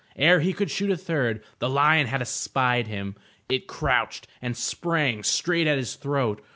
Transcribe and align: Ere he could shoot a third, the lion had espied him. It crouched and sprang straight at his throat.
Ere 0.15 0.39
he 0.39 0.51
could 0.51 0.71
shoot 0.71 0.89
a 0.89 0.97
third, 0.97 1.43
the 1.59 1.69
lion 1.69 2.07
had 2.07 2.21
espied 2.23 2.87
him. 2.87 3.15
It 3.47 3.67
crouched 3.67 4.25
and 4.41 4.57
sprang 4.57 5.21
straight 5.21 5.67
at 5.67 5.77
his 5.77 5.93
throat. 5.93 6.43